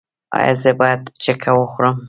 [0.37, 1.97] ایا زه باید چکه وخورم؟